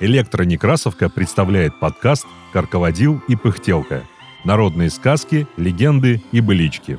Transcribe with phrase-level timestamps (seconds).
[0.00, 4.04] Электронекрасовка представляет подкаст «Карководил и пыхтелка».
[4.44, 6.98] Народные сказки, легенды и былички.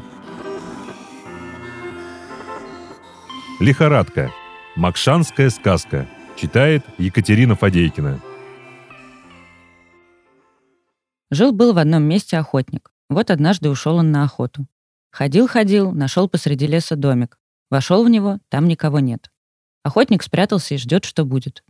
[3.61, 4.31] Лихорадка.
[4.75, 6.07] Макшанская сказка.
[6.35, 8.19] Читает Екатерина Фадейкина.
[11.31, 12.91] Жил-был в одном месте охотник.
[13.09, 14.67] Вот однажды ушел он на охоту.
[15.11, 17.39] Ходил-ходил, нашел посреди леса домик.
[17.69, 19.31] Вошел в него, там никого нет.
[19.83, 21.63] Охотник спрятался и ждет, что будет.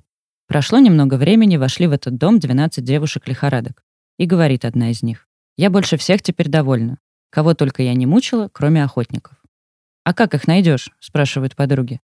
[0.47, 3.83] Прошло немного времени, вошли в этот дом 12 девушек-лихорадок.
[4.17, 5.27] И говорит одна из них.
[5.57, 6.97] «Я больше всех теперь довольна.
[7.29, 9.37] Кого только я не мучила, кроме охотников».
[10.03, 12.01] «А как их найдешь?»— спрашивают подруги.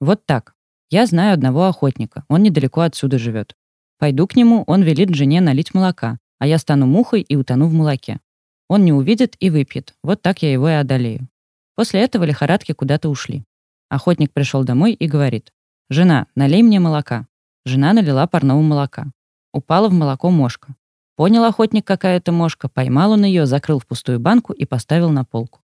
[0.00, 0.54] «Вот так.
[0.90, 2.24] Я знаю одного охотника.
[2.28, 3.56] Он недалеко отсюда живет.
[3.98, 7.72] Пойду к нему, он велит жене налить молока, а я стану мухой и утону в
[7.72, 8.20] молоке.
[8.68, 9.94] Он не увидит и выпьет.
[10.02, 11.28] Вот так я его и одолею».
[11.74, 13.44] После этого лихорадки куда-то ушли.
[13.88, 15.52] Охотник пришел домой и говорит.
[15.90, 17.26] «Жена, налей мне молока».
[17.64, 19.06] Жена налила парного молока.
[19.52, 20.74] Упала в молоко мошка.
[21.16, 25.24] Понял охотник, какая это мошка, поймал он ее, закрыл в пустую банку и поставил на
[25.24, 25.60] полку.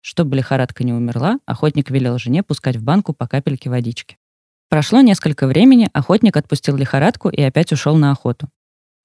[0.00, 4.18] Чтобы лихорадка не умерла, охотник велел жене пускать в банку по капельке водички.
[4.68, 8.48] Прошло несколько времени, охотник отпустил лихорадку и опять ушел на охоту.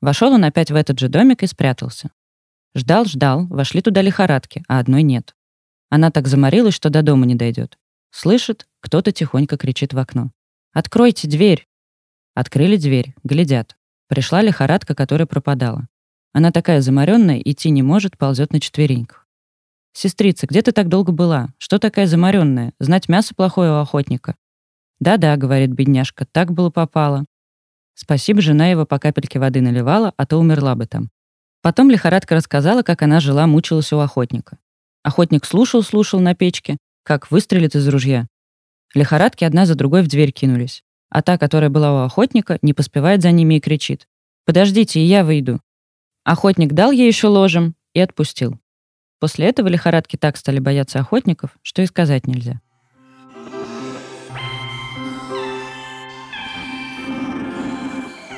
[0.02, 2.10] Вошел он опять в этот же домик и спрятался.
[2.76, 5.34] Ждал, ждал, вошли туда лихорадки, а одной нет.
[5.90, 7.78] Она так заморилась, что до дома не дойдет.
[8.12, 10.32] Слышит, кто-то тихонько кричит в окно.
[10.74, 11.68] «Откройте дверь!»
[12.34, 13.78] Открыли дверь, глядят.
[14.08, 15.88] Пришла лихорадка, которая пропадала.
[16.34, 19.26] Она такая заморенная, идти не может, ползет на четвереньках.
[19.94, 21.48] «Сестрица, где ты так долго была?
[21.58, 22.74] Что такая заморенная?
[22.80, 24.36] Знать мясо плохое у охотника?»
[25.00, 27.24] «Да-да»,— говорит бедняжка,— «так было попало».
[27.94, 31.10] Спасибо, жена его по капельке воды наливала, а то умерла бы там.
[31.66, 34.60] Потом лихорадка рассказала, как она жила, мучилась у охотника.
[35.02, 38.28] Охотник слушал-слушал на печке, как выстрелит из ружья.
[38.94, 43.22] Лихорадки одна за другой в дверь кинулись а та, которая была у охотника, не поспевает
[43.22, 44.06] за ними и кричит.
[44.46, 45.62] «Подождите, я выйду».
[46.26, 48.60] Охотник дал ей еще ложем и отпустил.
[49.22, 52.60] После этого лихорадки так стали бояться охотников, что и сказать нельзя.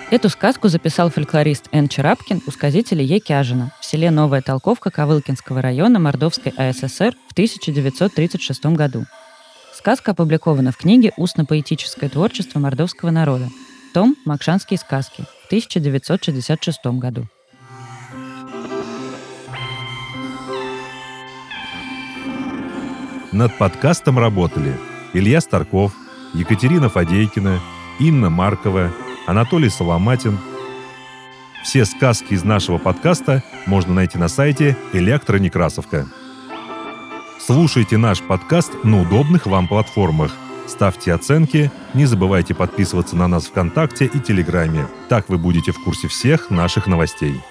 [0.09, 1.89] Эту сказку записал фольклорист Н.
[1.89, 3.19] Чарапкин у сказителя Е.
[3.19, 9.03] В селе Новая Толковка Ковылкинского района Мордовской АССР в 1936 году.
[9.73, 13.49] Сказка опубликована в книге «Устно-поэтическое творчество мордовского народа».
[13.93, 17.27] Том «Макшанские сказки» в 1966 году.
[23.33, 24.73] Над подкастом работали
[25.13, 25.91] Илья Старков,
[26.33, 27.59] Екатерина Фадейкина,
[27.99, 28.93] Инна Маркова,
[29.27, 30.39] Анатолий Соломатин.
[31.61, 36.07] Все сказки из нашего подкаста можно найти на сайте «Электронекрасовка».
[37.37, 40.33] Слушайте наш подкаст на удобных вам платформах.
[40.65, 44.87] Ставьте оценки, не забывайте подписываться на нас ВКонтакте и Телеграме.
[45.09, 47.41] Так вы будете в курсе всех наших новостей.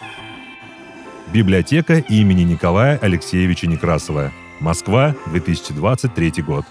[1.30, 4.32] Библиотека имени Николая Алексеевича Некрасова.
[4.60, 6.64] Москва, 2023 год.